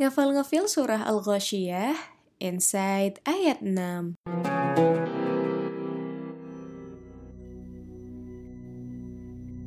[0.00, 1.92] Ngafal-ngafil surah Al-Ghoshiyah,
[2.40, 4.16] Inside ayat 6.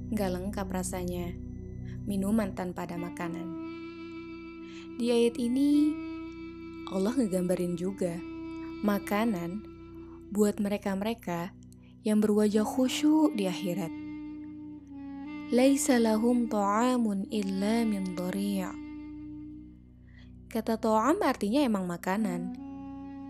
[0.09, 1.37] Gak lengkap rasanya,
[2.09, 3.45] minuman tanpa ada makanan.
[4.97, 5.93] Di ayat ini,
[6.89, 8.17] Allah ngegambarin juga
[8.81, 9.61] makanan
[10.33, 11.53] buat mereka-mereka
[12.01, 13.93] yang berwajah khusyuk di akhirat.
[15.53, 18.82] Laisa lahum ta'amun illa min dhari'
[20.53, 22.53] Kata to'am artinya emang makanan,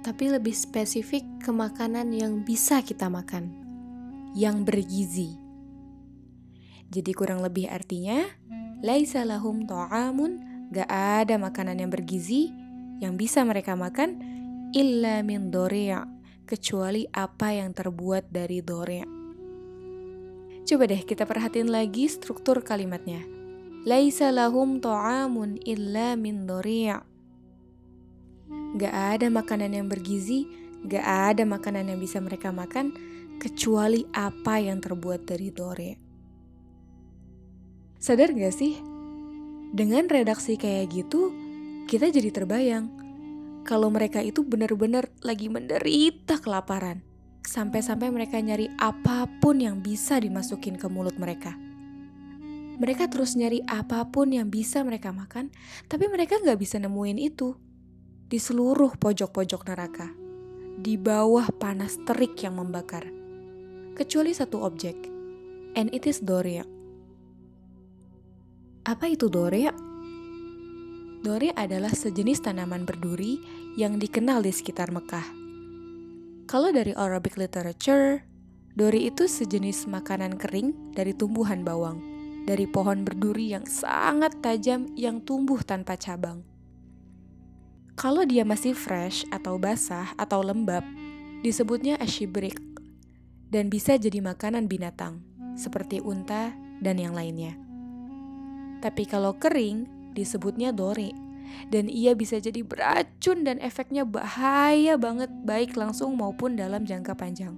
[0.03, 3.47] tapi lebih spesifik ke makanan yang bisa kita makan,
[4.35, 5.39] yang bergizi.
[6.91, 8.27] Jadi kurang lebih artinya,
[8.83, 10.43] laisa lahum to'amun,
[10.75, 12.51] gak ada makanan yang bergizi
[12.99, 14.19] yang bisa mereka makan,
[14.75, 16.03] illa min dorea,
[16.43, 19.07] kecuali apa yang terbuat dari dorea.
[20.67, 23.23] Coba deh kita perhatiin lagi struktur kalimatnya.
[23.87, 27.12] Laisa lahum to'amun illa min dorea.
[28.77, 30.49] Gak ada makanan yang bergizi,
[30.86, 32.91] gak ada makanan yang bisa mereka makan,
[33.38, 35.91] kecuali apa yang terbuat dari dore.
[38.02, 38.80] Sadar gak sih?
[39.73, 41.33] Dengan redaksi kayak gitu,
[41.89, 43.03] kita jadi terbayang
[43.64, 47.02] kalau mereka itu benar-benar lagi menderita kelaparan.
[47.44, 51.55] Sampai-sampai mereka nyari apa pun yang bisa dimasukin ke mulut mereka.
[52.80, 55.52] Mereka terus nyari apa pun yang bisa mereka makan,
[55.88, 57.55] tapi mereka nggak bisa nemuin itu
[58.34, 60.09] di seluruh pojok-pojok neraka,
[60.81, 63.06] di bawah panas terik yang membakar,
[63.94, 64.98] kecuali satu objek,
[65.78, 66.66] and it is Doria.
[68.89, 69.70] Apa itu Doria?
[71.22, 73.38] Doria adalah sejenis tanaman berduri
[73.78, 75.30] yang dikenal di sekitar Mekah.
[76.50, 78.26] Kalau dari Arabic literature,
[78.73, 82.02] dori itu sejenis makanan kering dari tumbuhan bawang,
[82.50, 86.52] dari pohon berduri yang sangat tajam yang tumbuh tanpa cabang.
[87.93, 90.81] Kalau dia masih fresh atau basah atau lembab,
[91.45, 92.58] disebutnya ashibrik
[93.54, 95.21] dan bisa jadi makanan binatang
[95.54, 97.54] seperti unta dan yang lainnya.
[98.81, 99.86] Tapi kalau kering,
[100.17, 101.14] disebutnya dore
[101.70, 107.54] dan ia bisa jadi beracun dan efeknya bahaya banget baik langsung maupun dalam jangka panjang.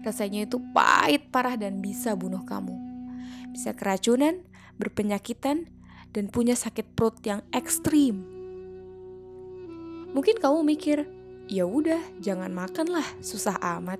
[0.00, 2.72] Rasanya itu pahit parah dan bisa bunuh kamu.
[3.52, 4.40] Bisa keracunan,
[4.80, 5.68] berpenyakitan,
[6.16, 8.33] dan punya sakit perut yang ekstrim
[10.14, 11.10] Mungkin kamu mikir,
[11.50, 13.98] ya udah, jangan makan lah, susah amat.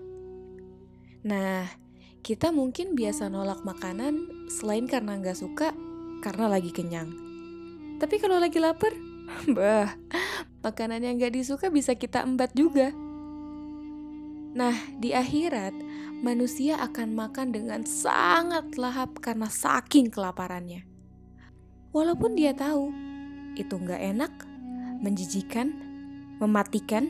[1.27, 1.67] Nah,
[2.23, 5.75] kita mungkin biasa nolak makanan selain karena nggak suka,
[6.23, 7.11] karena lagi kenyang.
[7.99, 8.95] Tapi kalau lagi lapar,
[9.59, 9.93] bah,
[10.63, 12.95] makanan yang nggak disuka bisa kita embat juga.
[14.55, 14.73] Nah,
[15.03, 15.75] di akhirat,
[16.23, 20.87] manusia akan makan dengan sangat lahap karena saking kelaparannya.
[21.91, 22.89] Walaupun dia tahu
[23.59, 24.33] itu nggak enak,
[25.05, 25.84] menjijikan,
[26.39, 27.09] mematikan,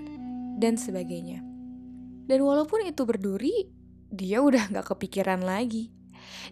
[0.58, 1.42] dan sebagainya.
[2.24, 3.68] Dan walaupun itu berduri,
[4.08, 5.90] dia udah gak kepikiran lagi.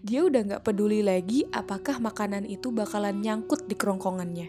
[0.04, 4.48] Dia udah gak peduli lagi apakah makanan itu bakalan nyangkut di kerongkongannya.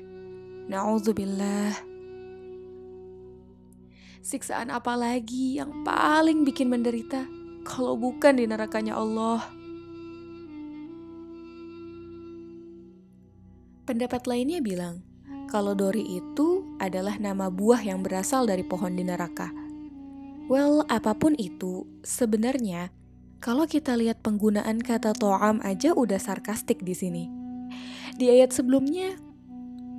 [0.68, 1.94] Na'udzubillah.
[4.24, 7.28] Siksaan apa lagi yang paling bikin menderita
[7.68, 9.44] kalau bukan di nerakanya Allah?
[13.84, 15.04] Pendapat lainnya bilang,
[15.50, 19.52] kalau Dori itu adalah nama buah yang berasal dari pohon di neraka.
[20.52, 22.92] Well, apa pun itu, sebenarnya
[23.44, 27.24] kalau kita lihat penggunaan kata to'am aja udah sarkastik di sini.
[28.16, 29.20] Di ayat sebelumnya,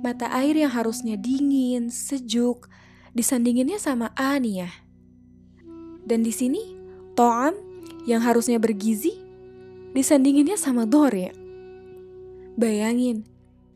[0.01, 2.69] mata air yang harusnya dingin, sejuk,
[3.13, 4.71] disandinginnya sama aniyah.
[6.05, 6.61] Dan di sini,
[7.17, 7.53] to'am
[8.05, 9.17] yang harusnya bergizi,
[9.97, 11.33] disandinginnya sama dore.
[12.55, 13.25] Bayangin,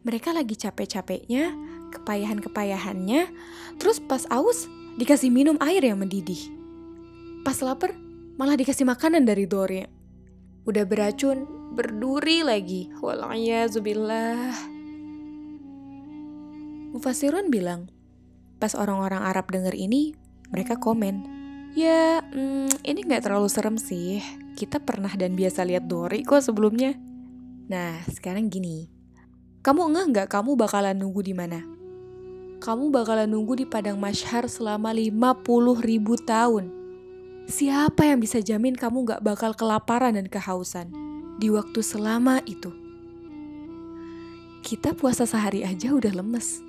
[0.03, 1.51] mereka lagi capek-capeknya,
[1.91, 3.27] kepayahan-kepayahannya,
[3.81, 6.39] terus pas aus dikasih minum air yang mendidih.
[7.43, 7.95] Pas lapar
[8.39, 9.87] malah dikasih makanan dari Dore.
[10.63, 12.91] Udah beracun, berduri lagi.
[12.99, 14.55] Walayazubillah.
[16.95, 17.91] Mufasirun bilang,
[18.57, 20.17] pas orang-orang Arab denger ini,
[20.49, 21.39] mereka komen,
[21.77, 24.25] Ya, hmm, ini gak terlalu serem sih.
[24.57, 26.97] Kita pernah dan biasa lihat Dori kok sebelumnya.
[27.69, 28.98] Nah, sekarang gini.
[29.59, 31.59] Kamu ngeh nggak kamu bakalan nunggu di mana?
[32.63, 35.19] Kamu bakalan nunggu di padang masyhar selama 50
[35.83, 36.71] ribu tahun.
[37.43, 40.95] Siapa yang bisa jamin kamu nggak bakal kelaparan dan kehausan
[41.43, 42.71] di waktu selama itu?
[44.63, 46.63] Kita puasa sehari aja udah lemes.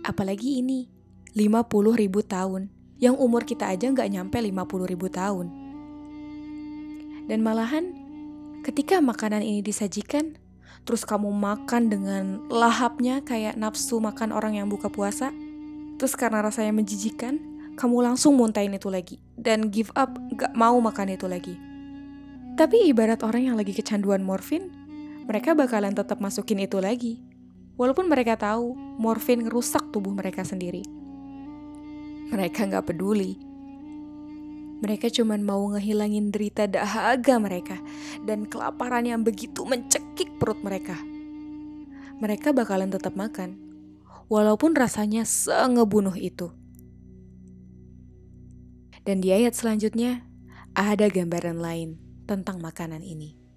[0.00, 0.88] Apalagi ini,
[1.36, 2.72] 50 ribu tahun.
[2.96, 5.52] Yang umur kita aja nggak nyampe 50 ribu tahun.
[7.28, 7.92] Dan malahan,
[8.64, 10.40] ketika makanan ini disajikan,
[10.82, 15.30] terus kamu makan dengan lahapnya kayak nafsu makan orang yang buka puasa,
[15.96, 17.40] terus karena rasanya menjijikan,
[17.78, 21.54] kamu langsung muntahin itu lagi dan give up gak mau makan itu lagi.
[22.58, 24.66] Tapi ibarat orang yang lagi kecanduan morfin,
[25.30, 27.22] mereka bakalan tetap masukin itu lagi.
[27.78, 30.82] Walaupun mereka tahu morfin ngerusak tubuh mereka sendiri.
[32.34, 33.47] Mereka gak peduli.
[34.78, 37.76] Mereka cuma mau ngehilangin derita dahaga mereka
[38.22, 40.94] dan kelaparan yang begitu mencekik perut mereka.
[42.22, 43.58] Mereka bakalan tetap makan,
[44.30, 46.54] walaupun rasanya sengebunuh itu.
[49.02, 50.22] Dan di ayat selanjutnya,
[50.76, 51.96] ada gambaran lain
[52.28, 53.47] tentang makanan ini.